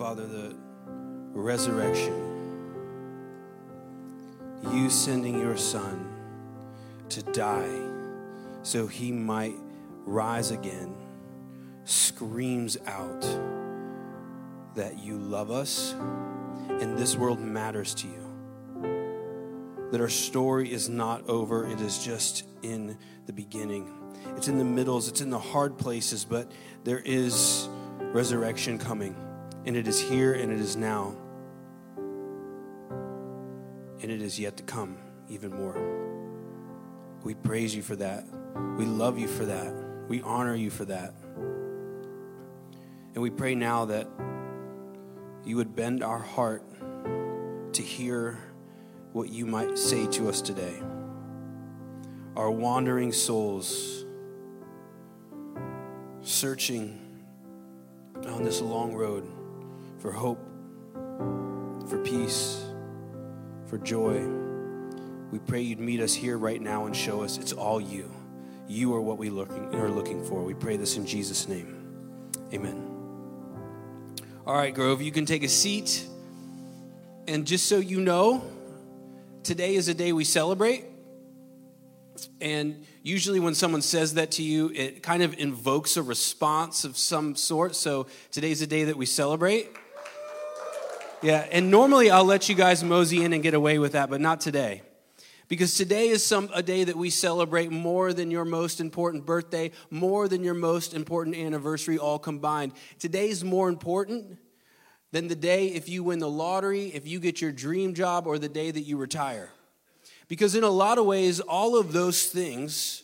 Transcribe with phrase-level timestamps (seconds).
[0.00, 0.56] Father, the
[1.34, 2.14] resurrection,
[4.72, 6.10] you sending your Son
[7.10, 7.78] to die
[8.62, 9.56] so he might
[10.06, 10.94] rise again,
[11.84, 13.20] screams out
[14.74, 19.90] that you love us and this world matters to you.
[19.90, 23.92] That our story is not over, it is just in the beginning.
[24.38, 26.50] It's in the middles, it's in the hard places, but
[26.84, 27.68] there is
[28.14, 29.14] resurrection coming.
[29.66, 31.14] And it is here and it is now.
[34.02, 34.96] And it is yet to come
[35.28, 35.76] even more.
[37.22, 38.24] We praise you for that.
[38.78, 39.74] We love you for that.
[40.08, 41.14] We honor you for that.
[43.14, 44.08] And we pray now that
[45.44, 46.64] you would bend our heart
[47.74, 48.38] to hear
[49.12, 50.80] what you might say to us today.
[52.36, 54.04] Our wandering souls,
[56.22, 57.24] searching
[58.26, 59.28] on this long road
[60.00, 60.40] for hope,
[61.88, 62.64] for peace,
[63.66, 64.26] for joy.
[65.30, 68.10] We pray you'd meet us here right now and show us it's all you.
[68.66, 70.42] You are what we looking, are looking for.
[70.42, 71.76] We pray this in Jesus' name.
[72.52, 72.86] Amen.
[74.46, 76.06] All right, Grove, you can take a seat.
[77.28, 78.42] And just so you know,
[79.42, 80.86] today is a day we celebrate.
[82.40, 86.96] And usually, when someone says that to you, it kind of invokes a response of
[86.96, 87.76] some sort.
[87.76, 89.68] So, today's a day that we celebrate.
[91.22, 94.22] Yeah, and normally I'll let you guys mosey in and get away with that, but
[94.22, 94.80] not today.
[95.48, 99.70] Because today is some, a day that we celebrate more than your most important birthday,
[99.90, 102.72] more than your most important anniversary, all combined.
[102.98, 104.38] Today is more important
[105.12, 108.38] than the day if you win the lottery, if you get your dream job, or
[108.38, 109.50] the day that you retire.
[110.26, 113.02] Because in a lot of ways, all of those things,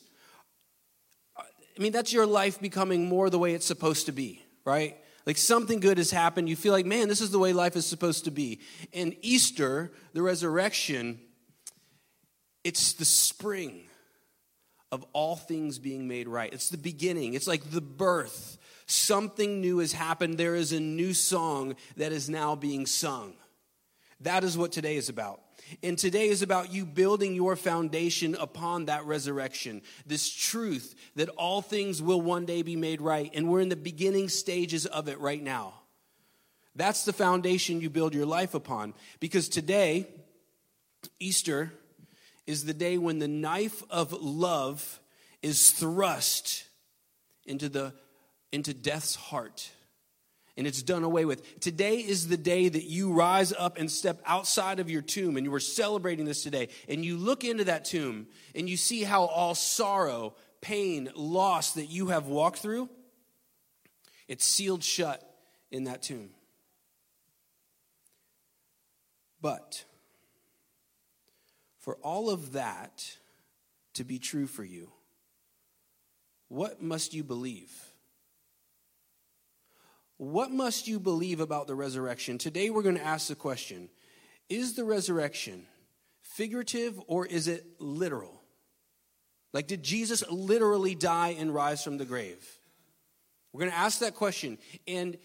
[1.36, 4.96] I mean, that's your life becoming more the way it's supposed to be, right?
[5.26, 6.48] Like something good has happened.
[6.48, 8.60] You feel like, man, this is the way life is supposed to be.
[8.94, 11.20] And Easter, the resurrection,
[12.62, 13.82] it's the spring
[14.92, 16.52] of all things being made right.
[16.52, 20.38] It's the beginning, it's like the birth Something new has happened.
[20.38, 23.34] There is a new song that is now being sung.
[24.20, 25.40] That is what today is about.
[25.82, 31.62] And today is about you building your foundation upon that resurrection, this truth that all
[31.62, 33.30] things will one day be made right.
[33.34, 35.74] And we're in the beginning stages of it right now.
[36.74, 38.94] That's the foundation you build your life upon.
[39.18, 40.06] Because today,
[41.18, 41.72] Easter,
[42.46, 45.00] is the day when the knife of love
[45.42, 46.64] is thrust
[47.44, 47.92] into the
[48.52, 49.70] into death's heart
[50.56, 51.60] and it's done away with.
[51.60, 55.44] Today is the day that you rise up and step outside of your tomb, and
[55.44, 56.68] you are celebrating this today.
[56.88, 61.86] And you look into that tomb and you see how all sorrow, pain, loss that
[61.86, 62.88] you have walked through,
[64.28, 65.22] it's sealed shut
[65.70, 66.30] in that tomb.
[69.42, 69.84] But
[71.78, 73.16] for all of that
[73.94, 74.90] to be true for you,
[76.48, 77.72] what must you believe?
[80.18, 82.38] What must you believe about the resurrection?
[82.38, 83.88] Today we're going to ask the question
[84.48, 85.66] Is the resurrection
[86.22, 88.42] figurative or is it literal?
[89.52, 92.44] Like, did Jesus literally die and rise from the grave?
[93.52, 94.58] We're going to ask that question.
[94.86, 95.16] And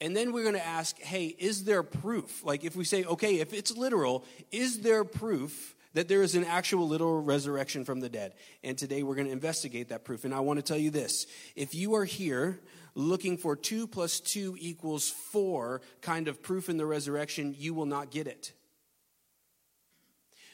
[0.00, 2.44] and then we're going to ask, hey, is there proof?
[2.44, 6.44] Like, if we say, okay, if it's literal, is there proof that there is an
[6.44, 8.34] actual literal resurrection from the dead?
[8.62, 10.26] And today we're going to investigate that proof.
[10.26, 12.60] And I want to tell you this if you are here
[12.96, 17.86] looking for two plus two equals four kind of proof in the resurrection, you will
[17.86, 18.52] not get it.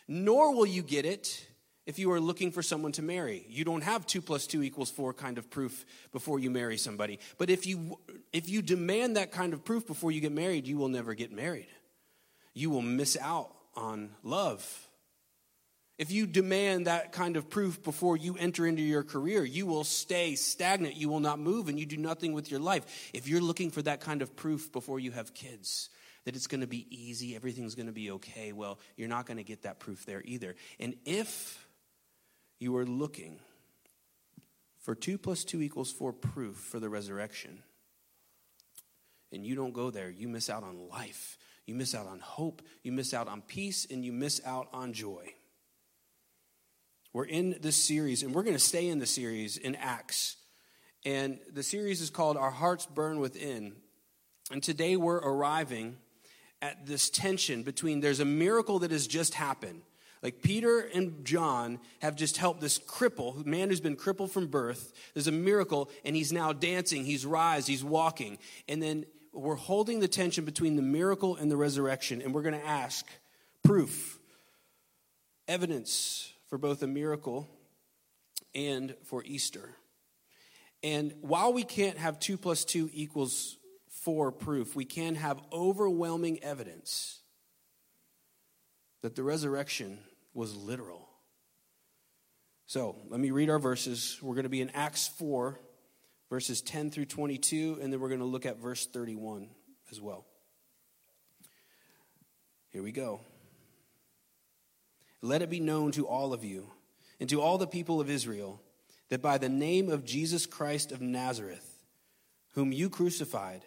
[0.08, 1.46] Nor will you get it
[1.86, 3.46] if you are looking for someone to marry.
[3.48, 7.20] You don't have two plus two equals four kind of proof before you marry somebody.
[7.38, 7.98] But if you,
[8.32, 11.32] if you demand that kind of proof before you get married, you will never get
[11.32, 11.68] married.
[12.54, 14.88] You will miss out on love
[16.02, 19.84] if you demand that kind of proof before you enter into your career, you will
[19.84, 20.96] stay stagnant.
[20.96, 23.10] You will not move and you do nothing with your life.
[23.14, 25.90] If you're looking for that kind of proof before you have kids,
[26.24, 29.36] that it's going to be easy, everything's going to be okay, well, you're not going
[29.36, 30.56] to get that proof there either.
[30.80, 31.68] And if
[32.58, 33.38] you are looking
[34.80, 37.62] for 2 plus 2 equals 4 proof for the resurrection,
[39.30, 41.38] and you don't go there, you miss out on life.
[41.64, 42.60] You miss out on hope.
[42.82, 45.32] You miss out on peace, and you miss out on joy.
[47.14, 50.36] We're in this series, and we're going to stay in the series in Acts.
[51.04, 53.74] And the series is called Our Hearts Burn Within.
[54.50, 55.98] And today we're arriving
[56.62, 59.82] at this tension between there's a miracle that has just happened.
[60.22, 64.94] Like Peter and John have just helped this cripple, man who's been crippled from birth.
[65.12, 68.38] There's a miracle, and he's now dancing, he's rise, he's walking.
[68.68, 69.04] And then
[69.34, 73.04] we're holding the tension between the miracle and the resurrection, and we're going to ask
[73.62, 74.18] proof,
[75.46, 77.48] evidence for both a miracle
[78.54, 79.70] and for Easter.
[80.82, 83.56] And while we can't have 2 plus 2 equals
[83.88, 87.22] 4 proof, we can have overwhelming evidence
[89.00, 90.00] that the resurrection
[90.34, 91.08] was literal.
[92.66, 94.18] So let me read our verses.
[94.20, 95.58] We're going to be in Acts 4,
[96.28, 99.48] verses 10 through 22, and then we're going to look at verse 31
[99.90, 100.26] as well.
[102.68, 103.22] Here we go.
[105.22, 106.66] Let it be known to all of you
[107.20, 108.60] and to all the people of Israel
[109.08, 111.84] that by the name of Jesus Christ of Nazareth,
[112.54, 113.62] whom you crucified,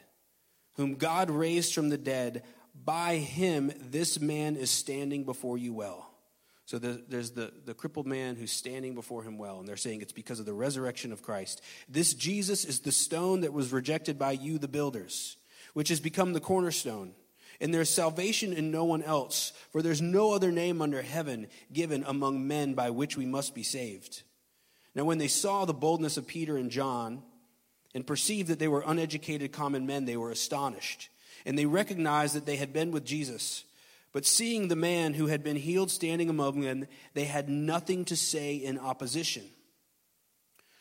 [0.74, 2.44] whom God raised from the dead,
[2.84, 6.12] by him this man is standing before you well.
[6.66, 10.12] So there's the, the crippled man who's standing before him well, and they're saying it's
[10.12, 11.62] because of the resurrection of Christ.
[11.88, 15.38] This Jesus is the stone that was rejected by you, the builders,
[15.74, 17.14] which has become the cornerstone.
[17.62, 22.04] And there's salvation in no one else, for there's no other name under heaven given
[22.06, 24.24] among men by which we must be saved.
[24.94, 27.22] Now, when they saw the boldness of Peter and John
[27.94, 31.10] and perceived that they were uneducated common men, they were astonished.
[31.46, 33.66] And they recognized that they had been with Jesus.
[34.12, 38.16] But seeing the man who had been healed standing among them, they had nothing to
[38.16, 39.44] say in opposition.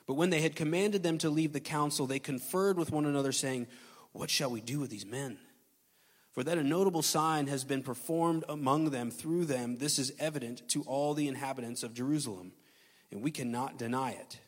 [0.07, 3.33] But when they had commanded them to leave the council, they conferred with one another,
[3.33, 3.67] saying,
[4.13, 5.39] What shall we do with these men?
[6.35, 10.69] For that a notable sign has been performed among them through them, this is evident
[10.71, 12.53] to all the inhabitants of Jerusalem
[13.15, 14.39] and we cannot deny it.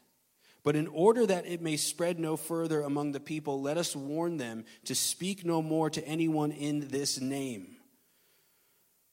[0.64, 4.36] But in order that it may spread no further among the people, let us warn
[4.36, 7.76] them to speak no more to anyone in this name.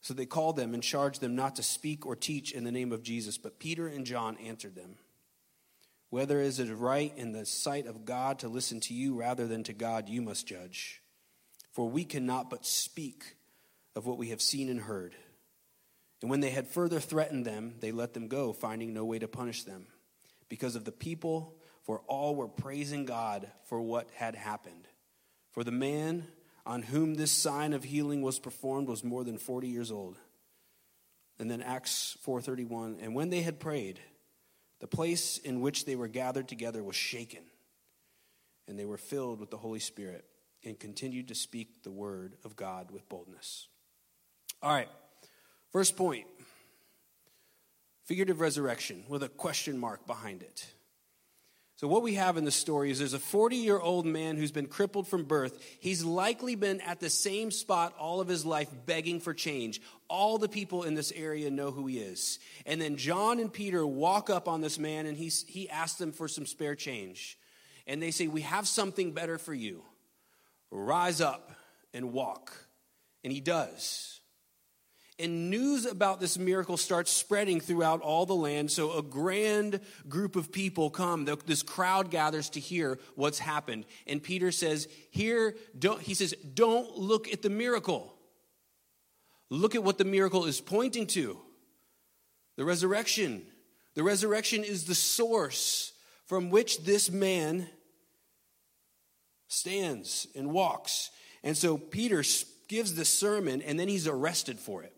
[0.01, 2.91] So they called them and charged them not to speak or teach in the name
[2.91, 3.37] of Jesus.
[3.37, 4.95] But Peter and John answered them
[6.09, 9.63] Whether is it right in the sight of God to listen to you rather than
[9.65, 11.02] to God, you must judge.
[11.73, 13.35] For we cannot but speak
[13.95, 15.15] of what we have seen and heard.
[16.21, 19.27] And when they had further threatened them, they let them go, finding no way to
[19.27, 19.87] punish them
[20.49, 24.87] because of the people, for all were praising God for what had happened.
[25.51, 26.27] For the man
[26.65, 30.17] on whom this sign of healing was performed was more than 40 years old.
[31.39, 33.99] And then Acts 4:31, and when they had prayed,
[34.79, 37.43] the place in which they were gathered together was shaken,
[38.67, 40.23] and they were filled with the Holy Spirit
[40.65, 43.67] and continued to speak the word of God with boldness.
[44.61, 44.89] All right.
[45.71, 46.27] First point
[48.05, 50.67] figurative resurrection with a question mark behind it.
[51.75, 54.51] So, what we have in the story is there's a 40 year old man who's
[54.51, 55.59] been crippled from birth.
[55.79, 59.81] He's likely been at the same spot all of his life begging for change.
[60.07, 62.39] All the people in this area know who he is.
[62.65, 66.11] And then John and Peter walk up on this man and he's, he asks them
[66.11, 67.37] for some spare change.
[67.87, 69.83] And they say, We have something better for you.
[70.75, 71.51] Rise up
[71.93, 72.51] and walk.
[73.23, 74.19] And he does.
[75.19, 78.71] And news about this miracle starts spreading throughout all the land.
[78.71, 79.79] So a grand
[80.09, 81.25] group of people come.
[81.45, 83.85] This crowd gathers to hear what's happened.
[84.07, 88.15] And Peter says, Here, don't, he says, don't look at the miracle.
[89.51, 91.37] Look at what the miracle is pointing to
[92.55, 93.43] the resurrection.
[93.93, 95.93] The resurrection is the source
[96.25, 97.69] from which this man
[99.53, 101.11] stands and walks.
[101.43, 102.23] And so Peter
[102.67, 104.93] gives the sermon and then he's arrested for it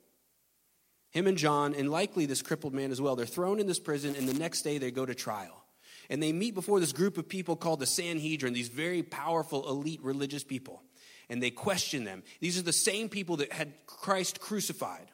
[1.15, 3.15] him and John, and likely this crippled man as well.
[3.15, 5.63] They're thrown in this prison, and the next day they go to trial.
[6.09, 10.03] And they meet before this group of people called the Sanhedrin, these very powerful, elite
[10.03, 10.83] religious people.
[11.29, 12.21] And they question them.
[12.41, 15.09] These are the same people that had Christ crucified.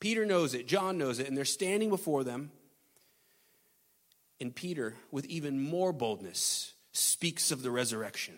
[0.00, 2.50] Peter knows it, John knows it, and they're standing before them.
[4.40, 8.34] And Peter, with even more boldness, speaks of the resurrection.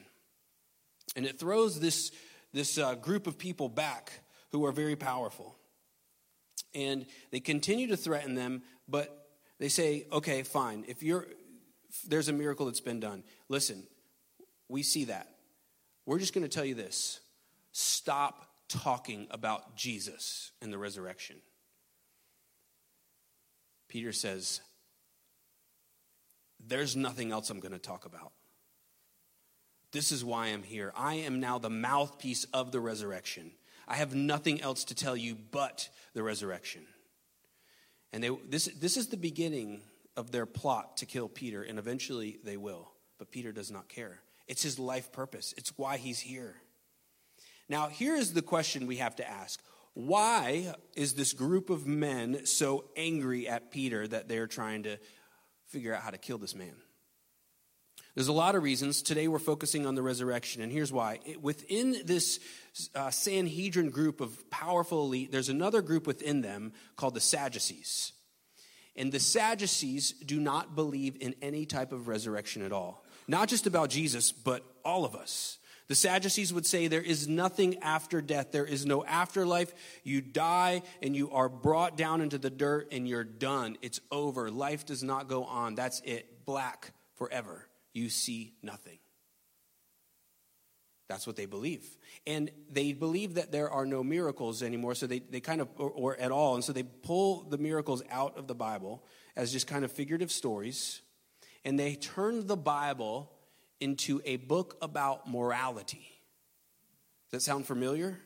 [1.17, 2.11] And it throws this,
[2.53, 4.13] this uh, group of people back
[4.51, 5.57] who are very powerful.
[6.75, 10.85] And they continue to threaten them, but they say, okay, fine.
[10.87, 11.27] If you're,
[11.89, 13.85] if there's a miracle that's been done, listen,
[14.69, 15.29] we see that.
[16.07, 17.21] We're just going to tell you this
[17.73, 21.37] stop talking about Jesus and the resurrection.
[23.89, 24.61] Peter says,
[26.65, 28.33] There's nothing else I'm going to talk about.
[29.93, 30.93] This is why I'm here.
[30.97, 33.53] I am now the mouthpiece of the resurrection.
[33.87, 36.87] I have nothing else to tell you but the resurrection.
[38.13, 39.81] And they, this, this is the beginning
[40.17, 42.91] of their plot to kill Peter, and eventually they will.
[43.19, 44.21] But Peter does not care.
[44.47, 46.57] It's his life purpose, it's why he's here.
[47.69, 49.63] Now, here is the question we have to ask
[49.95, 54.99] Why is this group of men so angry at Peter that they're trying to
[55.67, 56.75] figure out how to kill this man?
[58.19, 59.01] There's a lot of reasons.
[59.01, 61.21] Today we're focusing on the resurrection, and here's why.
[61.25, 62.41] It, within this
[62.93, 68.11] uh, Sanhedrin group of powerful elite, there's another group within them called the Sadducees.
[68.97, 73.05] And the Sadducees do not believe in any type of resurrection at all.
[73.29, 75.59] Not just about Jesus, but all of us.
[75.87, 78.51] The Sadducees would say there is nothing after death.
[78.51, 79.73] There is no afterlife.
[80.03, 83.79] You die and you are brought down into the dirt and you're done.
[83.81, 84.51] It's over.
[84.51, 85.77] Life does not go on.
[85.77, 86.45] That's it.
[86.45, 87.68] Black forever.
[87.99, 88.99] You see nothing.
[91.09, 91.85] That's what they believe.
[92.29, 95.91] And they believe that there are no miracles anymore, so they, they kind of, or,
[95.91, 96.55] or at all.
[96.55, 99.03] And so they pull the miracles out of the Bible
[99.35, 101.01] as just kind of figurative stories.
[101.65, 103.33] And they turn the Bible
[103.81, 106.07] into a book about morality.
[107.33, 108.17] Does that sound familiar?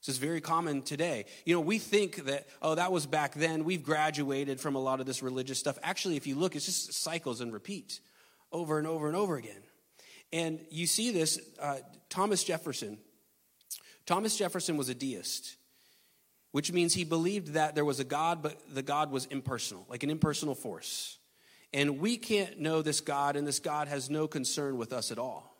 [0.00, 1.26] This is very common today.
[1.44, 3.64] You know, we think that, oh, that was back then.
[3.64, 5.78] We've graduated from a lot of this religious stuff.
[5.82, 8.00] Actually, if you look, it's just cycles and repeat
[8.52, 9.62] over and over and over again.
[10.32, 12.98] And you see this, uh, Thomas Jefferson.
[14.06, 15.56] Thomas Jefferson was a deist,
[16.52, 20.02] which means he believed that there was a God, but the God was impersonal, like
[20.02, 21.18] an impersonal force.
[21.72, 25.18] And we can't know this God, and this God has no concern with us at
[25.18, 25.56] all.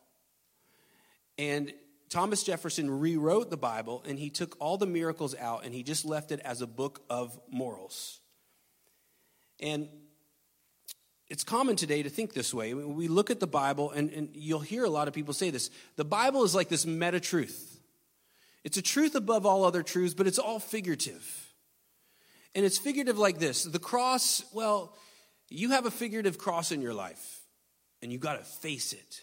[1.38, 1.72] And
[2.08, 6.04] Thomas Jefferson rewrote the Bible, and he took all the miracles out, and he just
[6.04, 8.20] left it as a book of morals.
[9.60, 9.88] And
[11.28, 12.72] it's common today to think this way.
[12.72, 15.70] We look at the Bible, and, and you'll hear a lot of people say this.
[15.96, 17.80] The Bible is like this meta truth.
[18.62, 21.52] It's a truth above all other truths, but it's all figurative.
[22.54, 24.96] And it's figurative like this the cross, well,
[25.48, 27.40] you have a figurative cross in your life,
[28.02, 29.20] and you got to face it.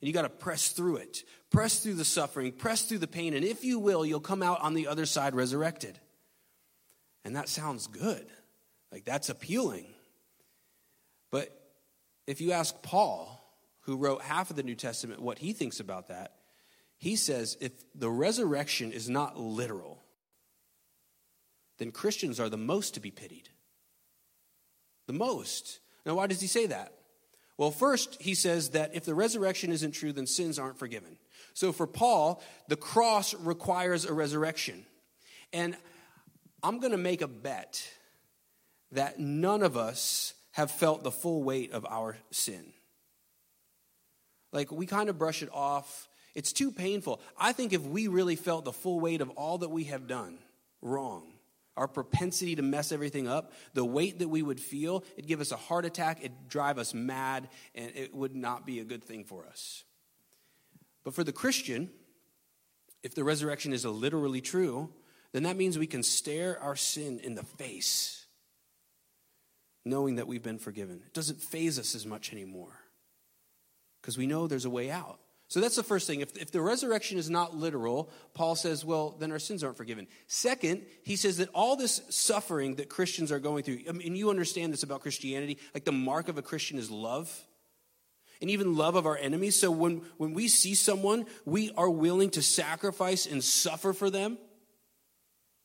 [0.00, 3.32] And you got to press through it, press through the suffering, press through the pain,
[3.32, 5.98] and if you will, you'll come out on the other side resurrected.
[7.24, 8.26] And that sounds good.
[8.92, 9.86] Like that's appealing.
[11.30, 11.50] But
[12.26, 13.42] if you ask Paul,
[13.80, 16.34] who wrote half of the New Testament, what he thinks about that,
[16.98, 20.02] he says if the resurrection is not literal,
[21.78, 23.48] then Christians are the most to be pitied.
[25.06, 25.80] The most.
[26.04, 26.92] Now, why does he say that?
[27.58, 31.16] Well, first, he says that if the resurrection isn't true, then sins aren't forgiven.
[31.54, 34.84] So for Paul, the cross requires a resurrection.
[35.52, 35.76] And
[36.62, 37.88] I'm going to make a bet
[38.92, 42.72] that none of us have felt the full weight of our sin.
[44.52, 46.08] Like we kind of brush it off.
[46.34, 47.20] It's too painful.
[47.38, 50.38] I think if we really felt the full weight of all that we have done
[50.80, 51.24] wrong,
[51.76, 55.52] our propensity to mess everything up, the weight that we would feel, it'd give us
[55.52, 59.24] a heart attack, it'd drive us mad, and it would not be a good thing
[59.24, 59.84] for us.
[61.04, 61.90] But for the Christian,
[63.02, 64.88] if the resurrection is literally true,
[65.32, 68.25] then that means we can stare our sin in the face
[69.86, 71.00] knowing that we've been forgiven.
[71.06, 72.72] It doesn't faze us as much anymore
[74.02, 75.18] because we know there's a way out.
[75.48, 76.20] So that's the first thing.
[76.20, 80.08] If, if the resurrection is not literal, Paul says, well, then our sins aren't forgiven.
[80.26, 84.28] Second, he says that all this suffering that Christians are going through, I mean, you
[84.28, 87.32] understand this about Christianity, like the mark of a Christian is love.
[88.40, 89.58] And even love of our enemies.
[89.58, 94.36] So when, when we see someone, we are willing to sacrifice and suffer for them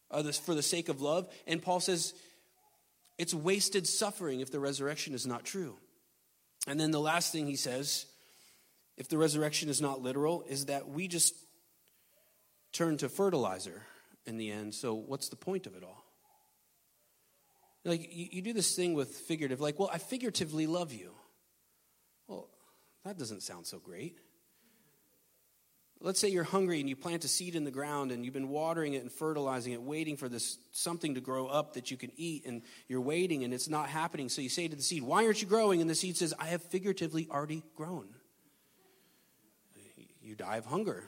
[0.10, 1.28] uh, this, for the sake of love.
[1.48, 2.14] And Paul says,
[3.22, 5.78] it's wasted suffering if the resurrection is not true.
[6.66, 8.08] And then the last thing he says,
[8.98, 11.36] if the resurrection is not literal, is that we just
[12.74, 13.84] turn to fertilizer
[14.26, 14.74] in the end.
[14.74, 16.04] So, what's the point of it all?
[17.86, 21.12] Like, you, you do this thing with figurative, like, well, I figuratively love you.
[22.28, 22.50] Well,
[23.06, 24.18] that doesn't sound so great.
[26.04, 28.50] Let's say you're hungry and you plant a seed in the ground and you've been
[28.50, 32.12] watering it and fertilizing it, waiting for this something to grow up that you can
[32.18, 34.28] eat, and you're waiting and it's not happening.
[34.28, 35.80] So you say to the seed, Why aren't you growing?
[35.80, 38.08] And the seed says, I have figuratively already grown.
[40.24, 41.04] You die of hunger.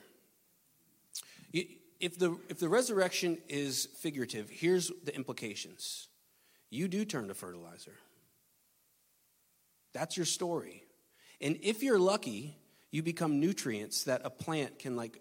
[1.51, 6.07] If the, if the resurrection is figurative, here's the implications
[6.69, 7.93] you do turn to fertilizer.
[9.93, 10.83] That's your story.
[11.39, 12.57] And if you're lucky,
[12.93, 15.19] you become nutrients that a plant can like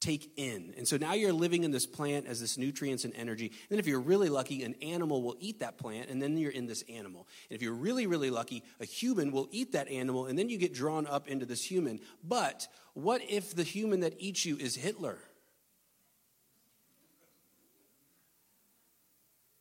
[0.00, 0.72] take in.
[0.78, 3.48] And so now you're living in this plant as this nutrients and energy.
[3.48, 6.50] And then if you're really lucky, an animal will eat that plant, and then you're
[6.50, 7.28] in this animal.
[7.50, 10.56] And if you're really, really lucky, a human will eat that animal, and then you
[10.56, 12.00] get drawn up into this human.
[12.24, 15.18] But what if the human that eats you is Hitler?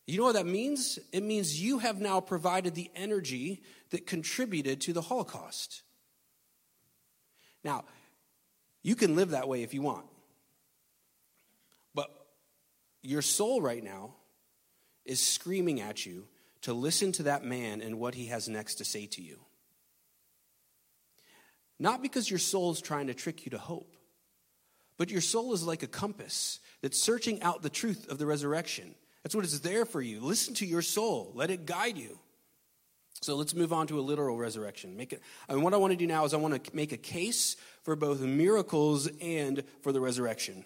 [0.07, 0.97] You know what that means?
[1.11, 5.83] It means you have now provided the energy that contributed to the Holocaust.
[7.63, 7.85] Now,
[8.81, 10.05] you can live that way if you want.
[11.93, 12.09] But
[13.01, 14.15] your soul right now
[15.05, 16.27] is screaming at you
[16.61, 19.39] to listen to that man and what he has next to say to you.
[21.79, 23.95] Not because your soul is trying to trick you to hope,
[24.97, 28.95] but your soul is like a compass that's searching out the truth of the resurrection.
[29.23, 30.19] That's what is there for you.
[30.19, 32.19] Listen to your soul, let it guide you.
[33.21, 34.95] So let's move on to a literal resurrection.
[34.95, 36.91] Make it, I mean, what I want to do now is I want to make
[36.91, 40.63] a case for both miracles and for the resurrection.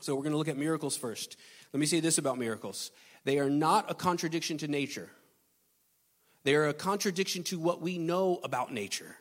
[0.00, 1.36] So we're going to look at miracles first.
[1.72, 2.90] Let me say this about miracles
[3.24, 5.10] they are not a contradiction to nature,
[6.42, 9.16] they are a contradiction to what we know about nature.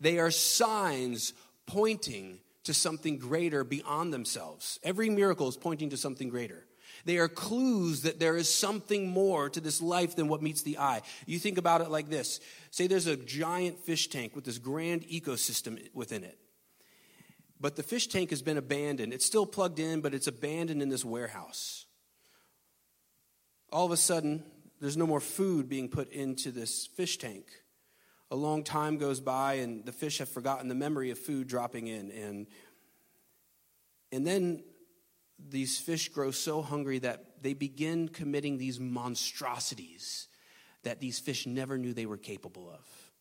[0.00, 1.32] They are signs
[1.66, 4.80] pointing to something greater beyond themselves.
[4.82, 6.64] Every miracle is pointing to something greater.
[7.04, 10.78] They are clues that there is something more to this life than what meets the
[10.78, 11.02] eye.
[11.26, 12.40] You think about it like this
[12.70, 16.38] say there's a giant fish tank with this grand ecosystem within it.
[17.60, 19.12] But the fish tank has been abandoned.
[19.12, 21.86] It's still plugged in, but it's abandoned in this warehouse.
[23.70, 24.42] All of a sudden,
[24.80, 27.46] there's no more food being put into this fish tank.
[28.32, 31.86] A long time goes by, and the fish have forgotten the memory of food dropping
[31.86, 32.10] in.
[32.10, 32.46] And,
[34.10, 34.64] and then
[35.48, 40.28] these fish grow so hungry that they begin committing these monstrosities
[40.82, 43.12] that these fish never knew they were capable of.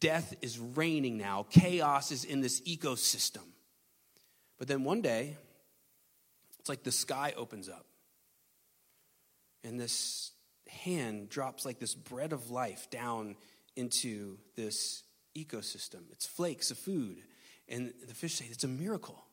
[0.00, 3.44] Death is reigning now, chaos is in this ecosystem.
[4.58, 5.36] But then one day,
[6.58, 7.86] it's like the sky opens up,
[9.64, 10.32] and this
[10.68, 13.36] hand drops like this bread of life down
[13.76, 15.02] into this
[15.36, 16.02] ecosystem.
[16.12, 17.22] It's flakes of food.
[17.68, 19.24] And the fish say, It's a miracle.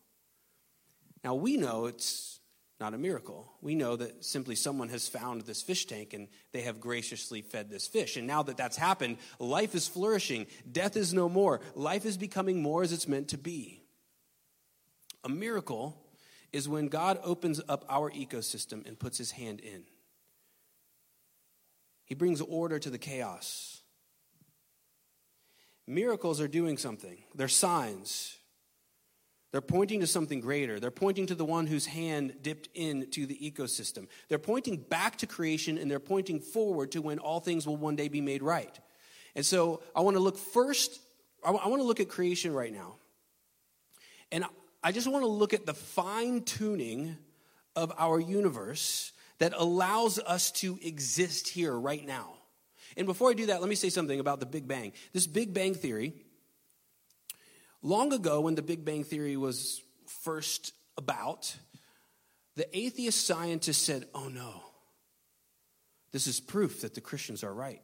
[1.24, 2.40] Now, we know it's
[2.80, 3.52] not a miracle.
[3.62, 7.70] We know that simply someone has found this fish tank and they have graciously fed
[7.70, 8.18] this fish.
[8.18, 10.46] And now that that's happened, life is flourishing.
[10.72, 11.60] Death is no more.
[11.74, 13.82] Life is becoming more as it's meant to be.
[15.24, 15.98] A miracle
[16.54, 19.84] is when God opens up our ecosystem and puts his hand in.
[22.06, 23.82] He brings order to the chaos.
[25.88, 28.37] Miracles are doing something, they're signs.
[29.52, 30.80] They're pointing to something greater.
[30.80, 34.08] They're pointing to the one whose hand dipped into the ecosystem.
[34.28, 37.96] They're pointing back to creation and they're pointing forward to when all things will one
[37.96, 38.78] day be made right.
[39.36, 41.00] And so I want to look first,
[41.44, 42.96] I want to look at creation right now.
[44.32, 44.44] And
[44.84, 47.18] I just want to look at the fine tuning
[47.76, 52.34] of our universe that allows us to exist here right now.
[52.98, 54.92] And before I do that, let me say something about the Big Bang.
[55.14, 56.14] This Big Bang Theory
[57.88, 59.82] Long ago, when the Big Bang Theory was
[60.26, 61.56] first about,
[62.58, 64.62] the atheist scientists said, oh no,
[66.12, 67.82] this is proof that the Christians are right.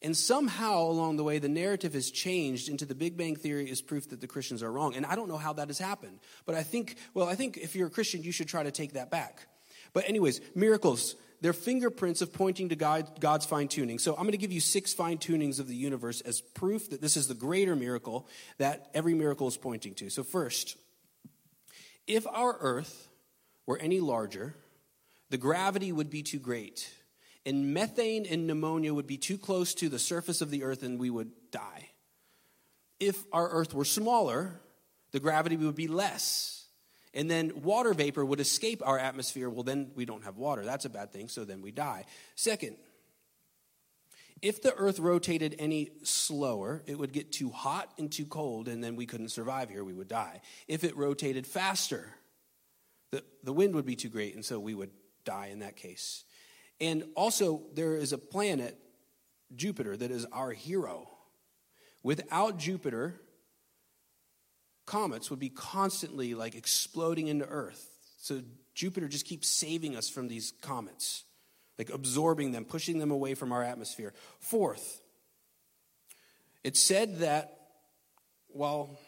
[0.00, 3.82] And somehow along the way, the narrative has changed into the Big Bang Theory is
[3.82, 4.94] proof that the Christians are wrong.
[4.94, 6.20] And I don't know how that has happened.
[6.44, 8.92] But I think, well, I think if you're a Christian, you should try to take
[8.92, 9.44] that back.
[9.92, 11.16] But, anyways, miracles.
[11.40, 13.98] They're fingerprints of pointing to God, God's fine tuning.
[13.98, 17.00] So I'm going to give you six fine tunings of the universe as proof that
[17.00, 18.26] this is the greater miracle
[18.58, 20.10] that every miracle is pointing to.
[20.10, 20.76] So, first,
[22.06, 23.08] if our earth
[23.66, 24.54] were any larger,
[25.30, 26.88] the gravity would be too great,
[27.44, 30.98] and methane and ammonia would be too close to the surface of the earth and
[30.98, 31.90] we would die.
[32.98, 34.60] If our earth were smaller,
[35.12, 36.55] the gravity would be less
[37.16, 39.48] and then water vapor would escape our atmosphere.
[39.48, 40.64] Well, then we don't have water.
[40.64, 42.04] That's a bad thing, so then we die.
[42.34, 42.76] Second,
[44.42, 48.84] if the earth rotated any slower, it would get too hot and too cold, and
[48.84, 49.82] then we couldn't survive here.
[49.82, 50.42] We would die.
[50.68, 52.12] If it rotated faster,
[53.12, 54.90] the, the wind would be too great, and so we would
[55.24, 56.24] die in that case.
[56.82, 58.78] And also, there is a planet,
[59.54, 61.08] Jupiter, that is our hero.
[62.02, 63.18] Without Jupiter,
[64.86, 67.90] comets would be constantly like exploding into Earth.
[68.18, 68.42] So
[68.74, 71.24] Jupiter just keeps saving us from these comets,
[71.78, 74.14] like absorbing them, pushing them away from our atmosphere.
[74.38, 75.00] Fourth,
[76.64, 77.58] it said that
[78.48, 78.98] while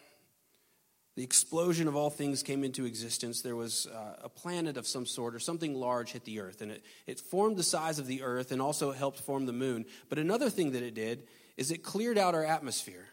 [1.17, 5.05] the explosion of all things came into existence, there was uh, a planet of some
[5.05, 8.23] sort or something large hit the earth, and it, it formed the size of the
[8.23, 9.85] earth and also helped form the moon.
[10.09, 13.05] But another thing that it did is it cleared out our atmosphere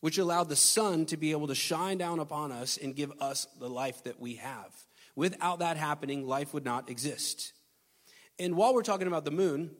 [0.00, 3.46] which allowed the sun to be able to shine down upon us and give us
[3.58, 4.72] the life that we have.
[5.14, 7.52] Without that happening, life would not exist.
[8.38, 9.70] And while we're talking about the moon,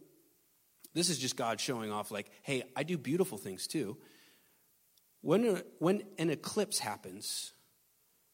[0.94, 3.98] this is just God showing off, like, hey, I do beautiful things too.
[5.20, 7.52] When, when an eclipse happens,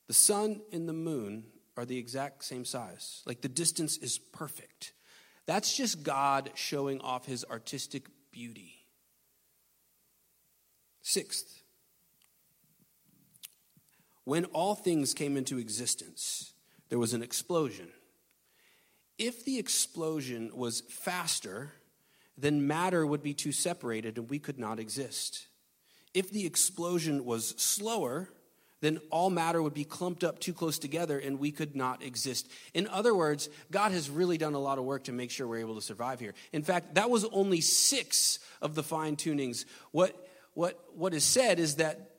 [0.07, 1.45] the sun and the moon
[1.77, 3.23] are the exact same size.
[3.27, 4.93] Like the distance is perfect.
[5.47, 8.75] That's just God showing off his artistic beauty.
[11.01, 11.62] Sixth,
[14.25, 16.53] when all things came into existence,
[16.89, 17.89] there was an explosion.
[19.19, 21.73] If the explosion was faster
[22.37, 25.47] then matter would be too separated and we could not exist.
[26.15, 28.29] If the explosion was slower,
[28.81, 32.51] then all matter would be clumped up too close together and we could not exist.
[32.75, 35.59] In other words, God has really done a lot of work to make sure we're
[35.59, 36.35] able to survive here.
[36.53, 39.65] In fact, that was only six of the fine tunings.
[39.93, 40.17] What,
[40.55, 42.12] what, what is said is that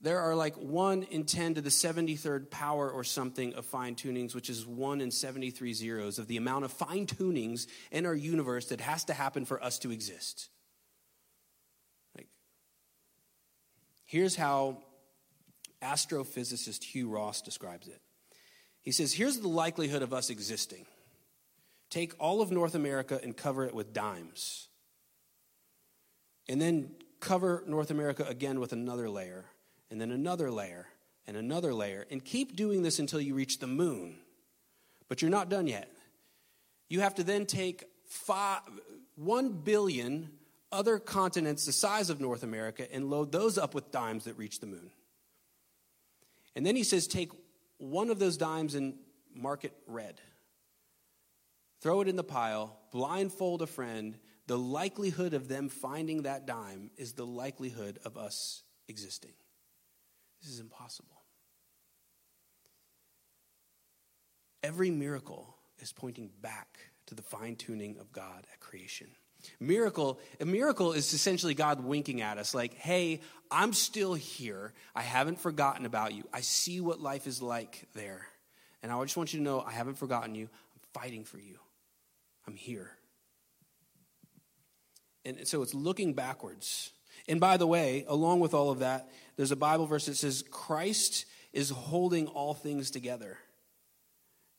[0.00, 4.34] there are like 1 in 10 to the 73rd power or something of fine tunings,
[4.34, 8.66] which is 1 in 73 zeros of the amount of fine tunings in our universe
[8.66, 10.50] that has to happen for us to exist.
[12.16, 12.28] Like,
[14.06, 14.78] here's how
[15.82, 18.00] astrophysicist Hugh Ross describes it.
[18.82, 20.86] He says, Here's the likelihood of us existing.
[21.90, 24.68] Take all of North America and cover it with dimes.
[26.48, 29.46] And then cover North America again with another layer
[29.90, 30.86] and then another layer
[31.26, 34.16] and another layer, and keep doing this until you reach the moon.
[35.08, 35.90] But you're not done yet.
[36.88, 38.62] You have to then take five,
[39.16, 40.30] 1 billion
[40.72, 44.60] other continents the size of North America and load those up with dimes that reach
[44.60, 44.90] the moon.
[46.56, 47.30] And then he says, take
[47.76, 48.94] one of those dimes and
[49.34, 50.20] mark it red.
[51.80, 54.18] Throw it in the pile, blindfold a friend.
[54.46, 59.32] The likelihood of them finding that dime is the likelihood of us existing.
[60.40, 61.22] This is impossible.
[64.62, 69.08] Every miracle is pointing back to the fine tuning of God at creation.
[69.60, 73.20] Miracle, a miracle is essentially God winking at us, like, hey,
[73.50, 74.72] I'm still here.
[74.94, 76.24] I haven't forgotten about you.
[76.32, 78.26] I see what life is like there.
[78.82, 80.48] And I just want you to know I haven't forgotten you.
[80.74, 81.58] I'm fighting for you.
[82.46, 82.90] I'm here.
[85.24, 86.92] And so it's looking backwards.
[87.28, 90.42] And by the way, along with all of that, there's a Bible verse that says
[90.50, 93.38] Christ is holding all things together.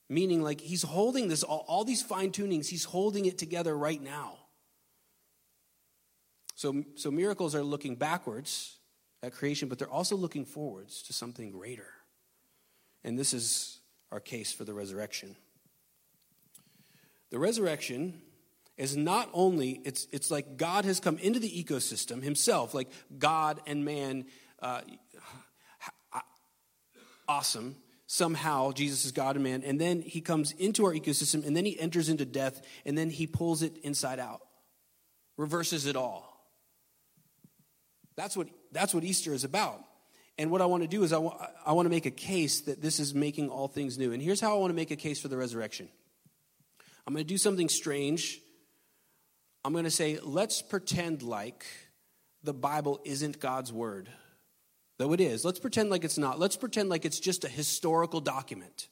[0.07, 4.01] Meaning, like, he's holding this, all, all these fine tunings, he's holding it together right
[4.01, 4.37] now.
[6.55, 8.77] So, so miracles are looking backwards
[9.23, 11.87] at creation, but they're also looking forwards to something greater.
[13.03, 13.79] And this is
[14.11, 15.35] our case for the resurrection.
[17.29, 18.21] The resurrection
[18.79, 22.89] is not only it's it's like God has come into the ecosystem himself, like
[23.19, 24.25] God and man
[24.61, 24.81] uh,
[27.29, 27.75] awesome.
[28.07, 29.63] Somehow, Jesus is God and man.
[29.63, 33.11] And then he comes into our ecosystem, and then he enters into death, and then
[33.11, 34.41] he pulls it inside out,
[35.37, 36.25] reverses it all.
[38.17, 39.79] That's what, that's what Easter is about.
[40.39, 42.61] And what I want to do is I, wa- I want to make a case
[42.61, 44.11] that this is making all things new.
[44.11, 45.87] And here's how I want to make a case for the resurrection
[47.05, 48.41] I'm going to do something strange.
[49.63, 51.65] I'm going to say, let's pretend like
[52.43, 54.09] the Bible isn't God's word
[54.99, 55.43] though it is.
[55.43, 56.37] Let's pretend like it's not.
[56.37, 58.89] Let's pretend like it's just a historical document.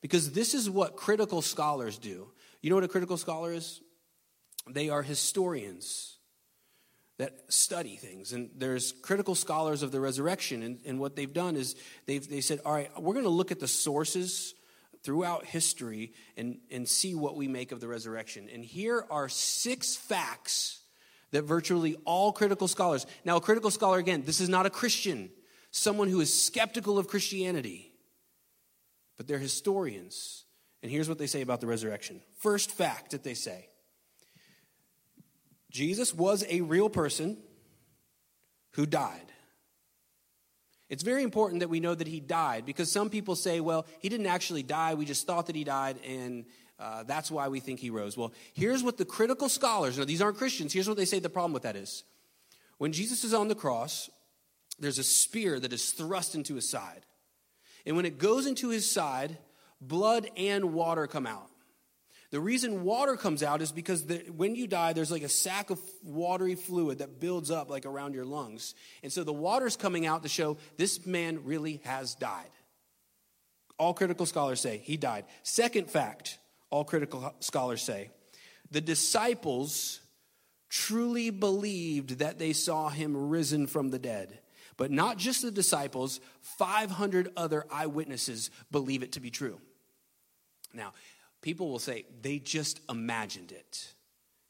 [0.00, 2.28] Because this is what critical scholars do.
[2.62, 3.80] You know what a critical scholar is?
[4.70, 6.16] They are historians
[7.18, 8.32] that study things.
[8.32, 10.62] And there's critical scholars of the resurrection.
[10.62, 13.50] And, and what they've done is they've they said, all right, we're going to look
[13.50, 14.54] at the sources
[15.02, 18.48] throughout history and, and see what we make of the resurrection.
[18.52, 20.80] And here are six facts
[21.32, 25.30] that virtually all critical scholars, now, a critical scholar, again, this is not a Christian,
[25.70, 27.92] someone who is skeptical of Christianity,
[29.16, 30.44] but they're historians.
[30.82, 32.20] And here's what they say about the resurrection.
[32.38, 33.68] First fact that they say
[35.70, 37.38] Jesus was a real person
[38.72, 39.32] who died.
[40.92, 44.10] It's very important that we know that he died because some people say, well, he
[44.10, 44.92] didn't actually die.
[44.92, 46.44] We just thought that he died, and
[46.78, 48.14] uh, that's why we think he rose.
[48.14, 51.30] Well, here's what the critical scholars, now these aren't Christians, here's what they say the
[51.30, 52.04] problem with that is.
[52.76, 54.10] When Jesus is on the cross,
[54.80, 57.06] there's a spear that is thrust into his side.
[57.86, 59.38] And when it goes into his side,
[59.80, 61.48] blood and water come out.
[62.32, 65.68] The reason water comes out is because the, when you die, there's like a sack
[65.68, 68.74] of watery fluid that builds up like around your lungs.
[69.02, 72.48] And so the water's coming out to show this man really has died.
[73.78, 75.26] All critical scholars say he died.
[75.42, 76.38] Second fact
[76.70, 78.10] all critical scholars say.
[78.70, 80.00] The disciples
[80.70, 84.38] truly believed that they saw him risen from the dead.
[84.78, 89.60] But not just the disciples, 500 other eyewitnesses believe it to be true.
[90.72, 90.94] Now,
[91.42, 93.92] people will say they just imagined it.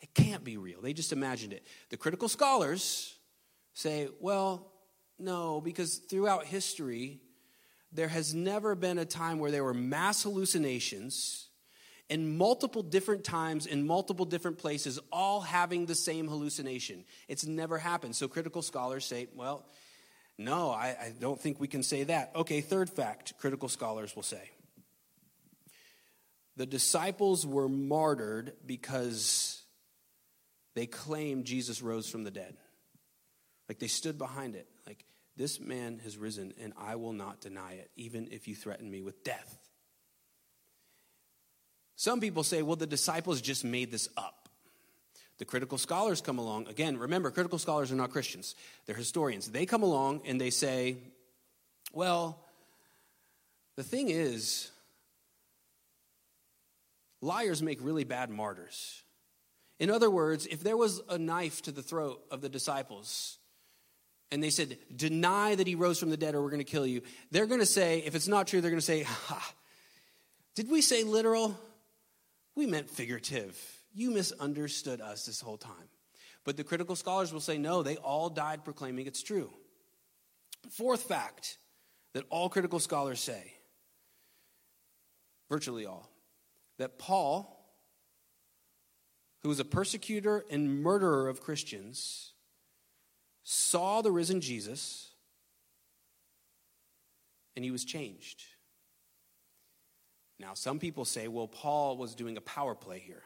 [0.00, 0.80] It can't be real.
[0.80, 1.66] They just imagined it.
[1.90, 3.16] The critical scholars
[3.74, 4.72] say, well,
[5.18, 7.20] no, because throughout history,
[7.92, 11.48] there has never been a time where there were mass hallucinations
[12.08, 17.04] in multiple different times in multiple different places, all having the same hallucination.
[17.28, 18.16] It's never happened.
[18.16, 19.64] So critical scholars say, well,
[20.36, 22.32] no, I, I don't think we can say that.
[22.34, 24.50] Okay, third fact, critical scholars will say.
[26.62, 29.64] The disciples were martyred because
[30.76, 32.56] they claimed Jesus rose from the dead.
[33.68, 34.68] Like they stood behind it.
[34.86, 35.04] Like,
[35.36, 39.02] this man has risen, and I will not deny it, even if you threaten me
[39.02, 39.58] with death.
[41.96, 44.48] Some people say, well, the disciples just made this up.
[45.38, 46.68] The critical scholars come along.
[46.68, 48.54] Again, remember, critical scholars are not Christians,
[48.86, 49.50] they're historians.
[49.50, 50.98] They come along and they say,
[51.92, 52.38] well,
[53.74, 54.70] the thing is,
[57.22, 59.02] liars make really bad martyrs.
[59.78, 63.38] In other words, if there was a knife to the throat of the disciples,
[64.30, 66.86] and they said, Deny that he rose from the dead or we're going to kill
[66.86, 69.54] you, they're going to say, if it's not true, they're going to say, Ha,
[70.54, 71.58] did we say literal?
[72.54, 73.58] We meant figurative.
[73.94, 75.88] You misunderstood us this whole time.
[76.44, 79.50] But the critical scholars will say, No, they all died proclaiming it's true.
[80.70, 81.58] Fourth fact
[82.14, 83.54] that all critical scholars say,
[85.48, 86.11] virtually all,
[86.78, 87.58] that Paul,
[89.42, 92.32] who was a persecutor and murderer of Christians,
[93.42, 95.10] saw the risen Jesus
[97.54, 98.44] and he was changed.
[100.38, 103.22] Now, some people say, well, Paul was doing a power play here.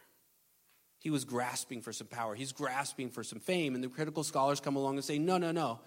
[0.98, 2.34] He was grasping for some power.
[2.34, 3.74] He's grasping for some fame.
[3.74, 5.80] And the critical scholars come along and say, no, no, no.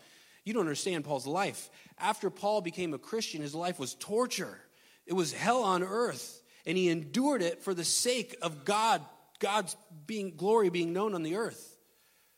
[0.43, 1.69] You don't understand Paul's life.
[1.97, 4.59] After Paul became a Christian, his life was torture,
[5.05, 6.38] it was hell on earth.
[6.65, 9.01] And he endured it for the sake of God,
[9.39, 11.77] God's being, glory being known on the earth.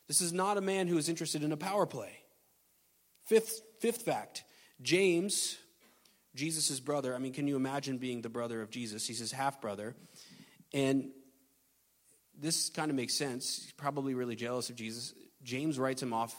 [0.08, 2.12] This is not a man who is interested in a power play.
[3.26, 4.44] Fifth, fifth fact
[4.82, 5.58] James,
[6.36, 9.08] Jesus' brother, I mean, can you imagine being the brother of Jesus?
[9.08, 9.96] He's his half brother.
[10.74, 11.12] And
[12.38, 13.64] this kind of makes sense.
[13.64, 15.14] He's probably really jealous of Jesus.
[15.44, 16.36] James writes him off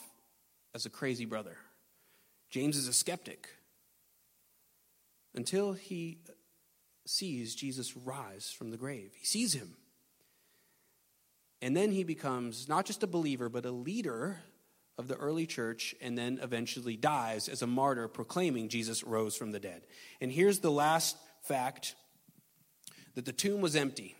[0.74, 1.56] as a crazy brother.
[2.50, 3.48] James is a skeptic
[5.34, 6.18] until he
[7.04, 9.12] sees Jesus rise from the grave.
[9.18, 9.76] He sees him.
[11.60, 14.40] And then he becomes not just a believer, but a leader
[14.98, 19.52] of the early church, and then eventually dies as a martyr proclaiming Jesus rose from
[19.52, 19.82] the dead.
[20.20, 21.94] And here's the last fact
[23.14, 24.14] that the tomb was empty.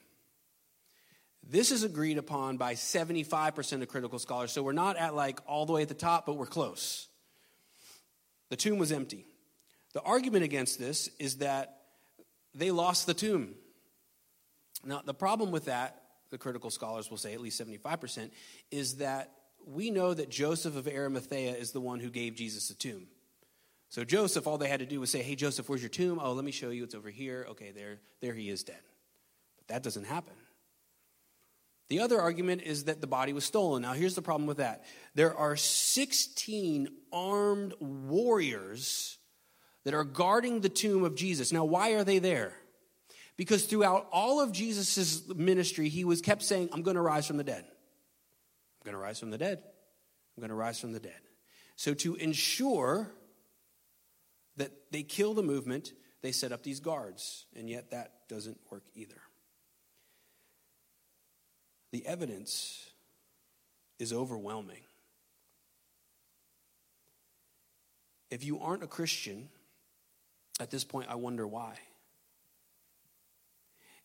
[1.42, 4.52] This is agreed upon by 75% of critical scholars.
[4.52, 7.08] So we're not at like all the way at the top, but we're close.
[8.48, 9.26] The tomb was empty.
[9.92, 11.81] The argument against this is that
[12.54, 13.54] they lost the tomb.
[14.84, 18.30] Now, the problem with that the critical scholars will say, at least 75%,
[18.70, 19.30] is that
[19.66, 23.06] we know that Joseph of Arimathea is the one who gave Jesus a tomb.
[23.90, 26.18] So Joseph, all they had to do was say, Hey, Joseph, where's your tomb?
[26.20, 26.84] Oh, let me show you.
[26.84, 27.46] It's over here.
[27.50, 28.80] Okay, there, there he is dead.
[29.58, 30.32] But that doesn't happen.
[31.88, 33.82] The other argument is that the body was stolen.
[33.82, 34.84] Now, here's the problem with that
[35.14, 39.18] there are 16 armed warriors
[39.84, 41.52] that are guarding the tomb of Jesus.
[41.52, 42.54] Now, why are they there?
[43.36, 47.38] Because throughout all of Jesus' ministry, he was kept saying, I'm going to rise from
[47.38, 47.64] the dead.
[47.64, 49.58] I'm going to rise from the dead.
[50.36, 51.20] I'm going to rise from the dead.
[51.76, 53.10] So, to ensure
[54.56, 57.46] that they kill the movement, they set up these guards.
[57.56, 59.20] And yet, that doesn't work either.
[61.90, 62.90] The evidence
[63.98, 64.82] is overwhelming.
[68.30, 69.48] If you aren't a Christian,
[70.62, 71.74] at this point, I wonder why.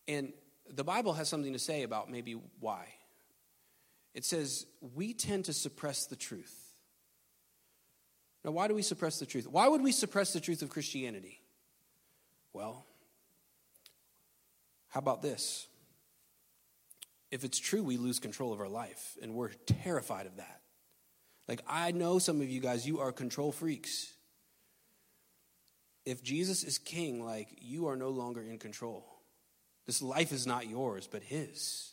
[0.08, 0.34] And
[0.70, 2.88] the Bible has something to say about maybe why.
[4.14, 4.66] It says,
[4.96, 6.74] we tend to suppress the truth.
[8.44, 9.48] Now, why do we suppress the truth?
[9.48, 11.40] Why would we suppress the truth of Christianity?
[12.54, 12.86] Well,
[14.90, 15.68] how about this?
[17.30, 20.62] If it's true, we lose control of our life, and we're terrified of that.
[21.48, 24.14] Like, I know some of you guys, you are control freaks.
[26.08, 29.06] If Jesus is king, like, you are no longer in control.
[29.86, 31.92] This life is not yours, but His.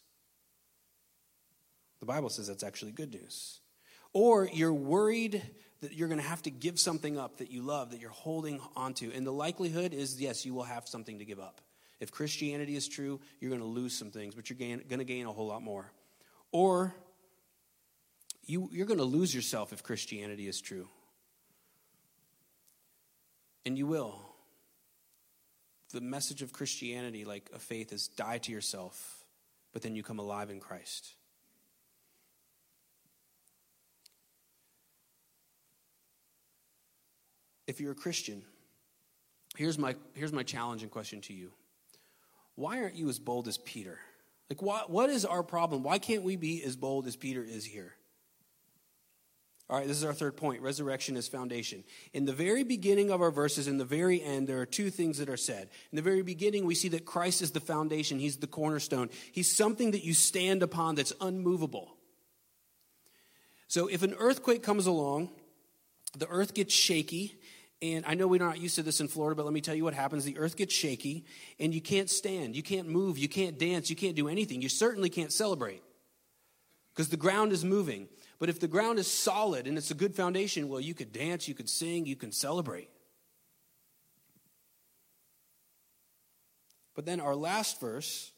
[1.99, 3.59] The Bible says that's actually good news.
[4.13, 5.43] Or you're worried
[5.81, 8.61] that you're going to have to give something up that you love, that you're holding
[8.77, 9.11] onto.
[9.11, 11.61] And the likelihood is, yes, you will have something to give up.
[11.99, 15.05] If Christianity is true, you're going to lose some things, but you're gain, going to
[15.05, 15.91] gain a whole lot more.
[16.53, 16.95] Or
[18.45, 20.87] you, you're going to lose yourself if Christianity is true.
[23.67, 24.35] And you will
[25.95, 29.25] the message of Christianity, like a faith, is die to yourself,
[29.73, 31.15] but then you come alive in Christ.
[37.67, 38.43] If you're a Christian,
[39.57, 41.53] here's my, here's my challenging question to you.
[42.57, 43.99] Why aren't you as bold as Peter?
[44.51, 45.83] Like, what, what is our problem?
[45.83, 47.95] Why can't we be as bold as Peter is here?
[49.75, 51.83] All right, this is our third point resurrection is foundation.
[52.13, 55.19] In the very beginning of our verses, in the very end, there are two things
[55.19, 55.69] that are said.
[55.91, 59.51] In the very beginning, we see that Christ is the foundation, He's the cornerstone, He's
[59.51, 61.97] something that you stand upon that's unmovable.
[63.67, 65.31] So if an earthquake comes along,
[66.17, 67.35] the earth gets shaky.
[67.83, 69.83] And I know we're not used to this in Florida, but let me tell you
[69.83, 70.25] what happens.
[70.25, 71.25] The earth gets shaky,
[71.59, 74.63] and you can't stand, you can't move, you can't dance, you can't do anything.
[74.63, 75.83] You certainly can't celebrate
[76.95, 78.07] because the ground is moving.
[78.45, 81.49] But if the ground is solid and it's a good foundation, well, you could dance,
[81.49, 82.91] you could sing, you can celebrate.
[86.95, 88.33] But then our last verse,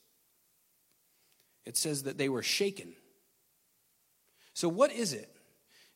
[1.64, 2.92] it says that they were shaken.
[4.54, 5.28] So, what is it?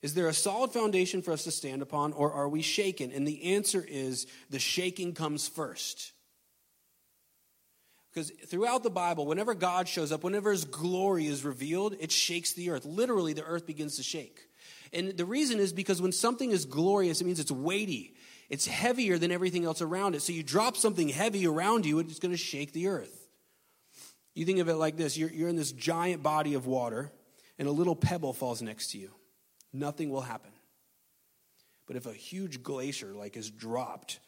[0.03, 3.13] Is there a solid foundation for us to stand upon, or are we shaken?
[3.13, 6.11] And the answer is the shaking comes first.
[8.21, 12.53] Because throughout the Bible, whenever God shows up, whenever his glory is revealed, it shakes
[12.53, 12.85] the earth.
[12.85, 14.47] Literally, the earth begins to shake.
[14.93, 18.15] And the reason is because when something is glorious, it means it's weighty,
[18.51, 20.21] it's heavier than everything else around it.
[20.21, 23.29] So you drop something heavy around you, it's going to shake the earth.
[24.35, 27.11] You think of it like this you're, you're in this giant body of water,
[27.59, 29.13] and a little pebble falls next to you.
[29.73, 30.51] Nothing will happen.
[31.87, 34.21] But if a huge glacier like is dropped,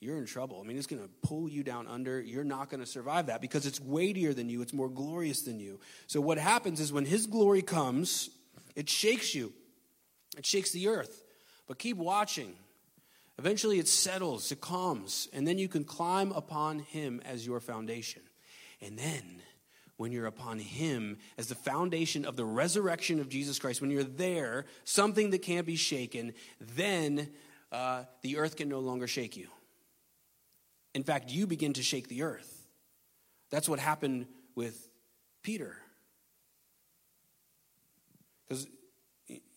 [0.00, 0.60] you're in trouble.
[0.62, 2.20] I mean, it's going to pull you down under.
[2.20, 5.58] You're not going to survive that because it's weightier than you, it's more glorious than
[5.58, 5.80] you.
[6.06, 8.30] So, what happens is when His glory comes,
[8.76, 9.52] it shakes you,
[10.36, 11.24] it shakes the earth.
[11.66, 12.54] But keep watching.
[13.38, 18.22] Eventually, it settles, it calms, and then you can climb upon Him as your foundation.
[18.80, 19.42] And then,
[19.96, 24.04] when you're upon Him as the foundation of the resurrection of Jesus Christ, when you're
[24.04, 27.30] there, something that can't be shaken, then
[27.70, 29.48] uh, the earth can no longer shake you.
[30.98, 32.66] In fact, you begin to shake the earth.
[33.50, 34.90] That's what happened with
[35.44, 35.76] Peter.
[38.48, 38.66] Because,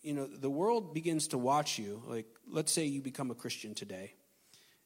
[0.02, 2.00] you know, the world begins to watch you.
[2.06, 4.14] Like, let's say you become a Christian today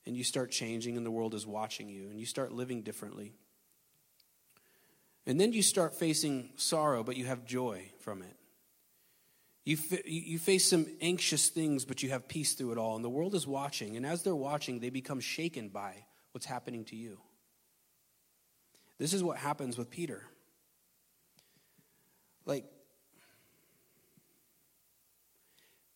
[0.06, 3.34] and you start changing and the world is watching you and you start living differently.
[5.26, 8.34] And then you start facing sorrow, but you have joy from it.
[9.66, 12.96] You, you face some anxious things, but you have peace through it all.
[12.96, 13.94] And the world is watching.
[13.98, 16.06] And as they're watching, they become shaken by
[16.37, 17.18] what's happening to you.
[18.99, 20.22] This is what happens with Peter.
[22.44, 22.66] Like,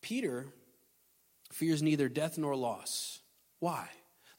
[0.01, 0.47] Peter
[1.51, 3.19] fears neither death nor loss.
[3.59, 3.87] Why?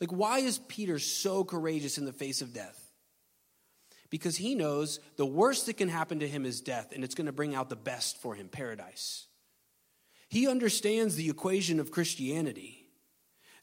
[0.00, 2.90] Like, why is Peter so courageous in the face of death?
[4.10, 7.26] Because he knows the worst that can happen to him is death, and it's going
[7.26, 9.28] to bring out the best for him paradise.
[10.28, 12.81] He understands the equation of Christianity.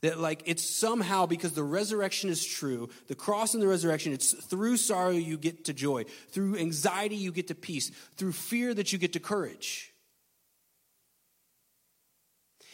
[0.01, 4.31] That, like, it's somehow because the resurrection is true, the cross and the resurrection, it's
[4.31, 8.93] through sorrow you get to joy, through anxiety you get to peace, through fear that
[8.93, 9.88] you get to courage.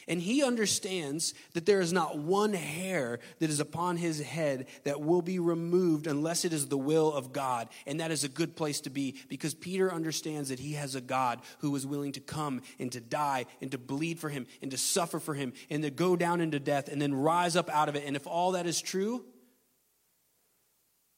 [0.07, 5.01] And he understands that there is not one hair that is upon his head that
[5.01, 7.69] will be removed unless it is the will of God.
[7.87, 11.01] And that is a good place to be because Peter understands that he has a
[11.01, 14.69] God who is willing to come and to die and to bleed for him and
[14.71, 17.89] to suffer for him and to go down into death and then rise up out
[17.89, 18.03] of it.
[18.05, 19.25] And if all that is true,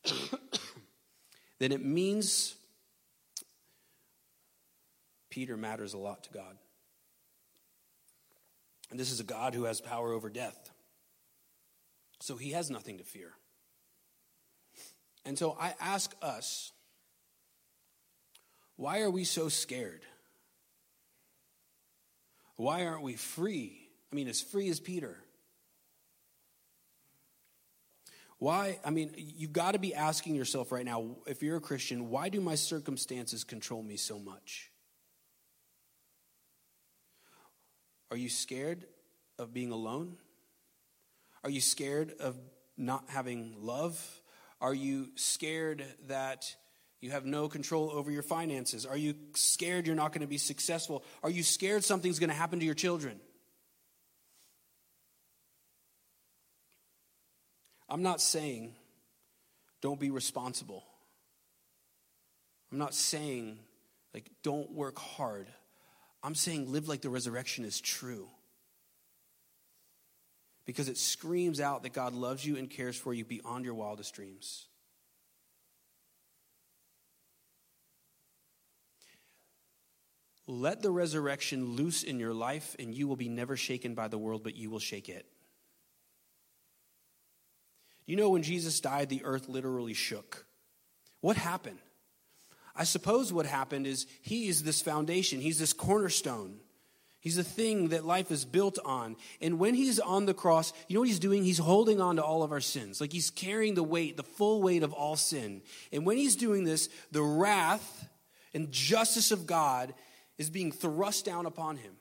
[1.60, 2.56] then it means
[5.30, 6.58] Peter matters a lot to God.
[8.90, 10.72] And this is a God who has power over death.
[12.20, 13.34] So he has nothing to fear.
[15.26, 16.72] And so I ask us,
[18.76, 20.02] why are we so scared?
[22.56, 23.90] Why aren't we free?
[24.12, 25.18] I mean, as free as Peter.
[28.40, 28.80] Why?
[28.86, 32.30] I mean, you've got to be asking yourself right now, if you're a Christian, why
[32.30, 34.72] do my circumstances control me so much?
[38.12, 38.86] Are you scared
[39.38, 40.18] of being alone?
[41.44, 42.38] Are you scared of
[42.78, 44.00] not having love?
[44.62, 46.56] Are you scared that
[47.00, 48.86] you have no control over your finances?
[48.86, 51.04] Are you scared you're not going to be successful?
[51.22, 53.20] Are you scared something's going to happen to your children?
[57.90, 58.76] I'm not saying
[59.82, 60.84] don't be responsible.
[62.72, 63.60] I'm not saying
[64.14, 65.48] like don't work hard.
[66.28, 68.28] I'm saying live like the resurrection is true.
[70.66, 74.14] Because it screams out that God loves you and cares for you beyond your wildest
[74.14, 74.66] dreams.
[80.46, 84.18] Let the resurrection loose in your life, and you will be never shaken by the
[84.18, 85.26] world, but you will shake it.
[88.06, 90.46] You know, when Jesus died, the earth literally shook.
[91.22, 91.80] What happened?
[92.78, 96.60] I suppose what happened is he is this foundation, he's this cornerstone.
[97.20, 99.18] He's the thing that life is built on.
[99.42, 101.44] And when he's on the cross, you know what he's doing?
[101.44, 103.02] He's holding on to all of our sins.
[103.02, 105.62] Like he's carrying the weight, the full weight of all sin.
[105.92, 108.08] And when he's doing this, the wrath
[108.54, 109.94] and justice of God
[110.38, 111.94] is being thrust down upon him.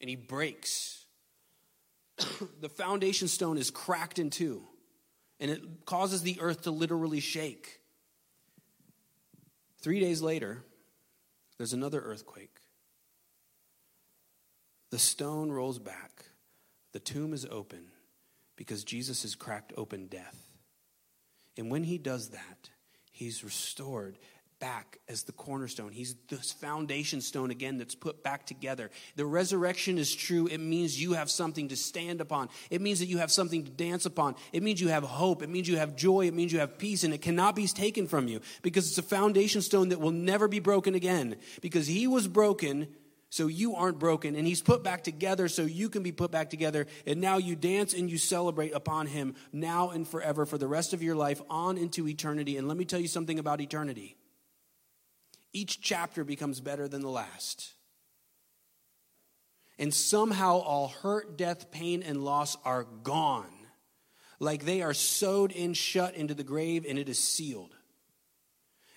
[0.00, 1.04] And he breaks.
[2.60, 4.62] the foundation stone is cracked in two,
[5.40, 7.80] and it causes the earth to literally shake.
[9.84, 10.64] Three days later,
[11.58, 12.56] there's another earthquake.
[14.90, 16.24] The stone rolls back,
[16.94, 17.88] the tomb is open
[18.56, 20.38] because Jesus has cracked open death.
[21.58, 22.70] And when he does that,
[23.12, 24.18] he's restored
[24.64, 25.92] back as the cornerstone.
[25.92, 28.90] He's this foundation stone again that's put back together.
[29.14, 30.46] The resurrection is true.
[30.46, 32.48] It means you have something to stand upon.
[32.70, 34.36] It means that you have something to dance upon.
[34.54, 35.42] It means you have hope.
[35.42, 36.28] It means you have joy.
[36.28, 39.02] It means you have peace, and it cannot be taken from you because it's a
[39.02, 41.36] foundation stone that will never be broken again.
[41.60, 42.88] Because he was broken
[43.28, 44.34] so you aren't broken.
[44.34, 46.86] And he's put back together so you can be put back together.
[47.06, 50.94] And now you dance and you celebrate upon him now and forever for the rest
[50.94, 52.56] of your life on into eternity.
[52.56, 54.16] And let me tell you something about eternity
[55.54, 57.72] each chapter becomes better than the last.
[59.78, 63.46] And somehow all hurt, death, pain, and loss are gone.
[64.38, 67.74] Like they are sewed in shut into the grave and it is sealed.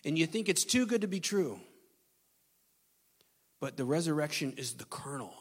[0.04, 1.60] And you think it's too good to be true.
[3.60, 5.34] But the resurrection is the kernel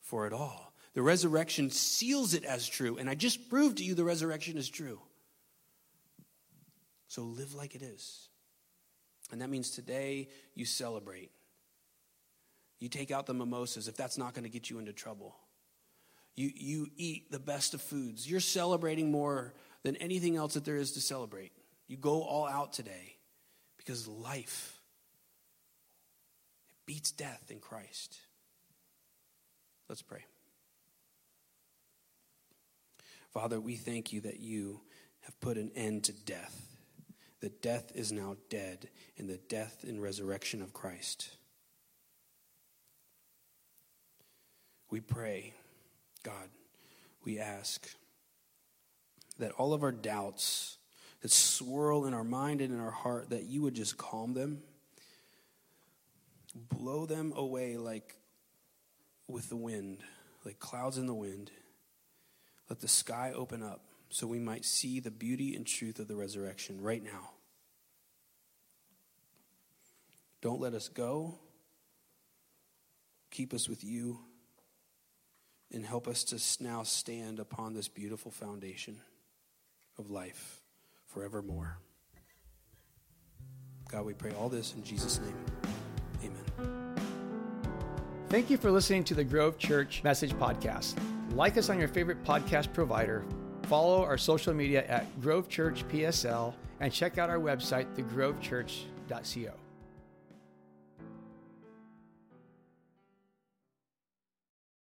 [0.00, 0.72] for it all.
[0.94, 2.98] The resurrection seals it as true.
[2.98, 5.00] And I just proved to you the resurrection is true.
[7.08, 8.28] So live like it is.
[9.32, 11.30] And that means today you celebrate.
[12.78, 15.34] You take out the mimosas if that's not going to get you into trouble.
[16.34, 18.30] You, you eat the best of foods.
[18.30, 21.52] You're celebrating more than anything else that there is to celebrate.
[21.88, 23.16] You go all out today
[23.78, 24.78] because life
[26.70, 28.18] it beats death in Christ.
[29.88, 30.24] Let's pray.
[33.32, 34.80] Father, we thank you that you
[35.20, 36.71] have put an end to death
[37.42, 41.28] that death is now dead in the death and resurrection of Christ.
[44.90, 45.52] We pray,
[46.22, 46.48] God,
[47.24, 47.88] we ask
[49.38, 50.78] that all of our doubts
[51.20, 54.62] that swirl in our mind and in our heart, that you would just calm them,
[56.54, 58.14] blow them away like
[59.26, 59.98] with the wind,
[60.44, 61.50] like clouds in the wind.
[62.70, 63.80] Let the sky open up
[64.12, 67.30] so we might see the beauty and truth of the resurrection right now.
[70.42, 71.38] Don't let us go.
[73.30, 74.18] Keep us with you
[75.72, 79.00] and help us to now stand upon this beautiful foundation
[79.98, 80.60] of life
[81.06, 81.78] forevermore.
[83.88, 85.46] God, we pray all this in Jesus' name.
[86.22, 86.94] Amen.
[88.28, 90.96] Thank you for listening to the Grove Church Message Podcast.
[91.34, 93.24] Like us on your favorite podcast provider
[93.72, 99.61] Follow our social media at Grove Church PSL and check out our website, thegrovechurch.co.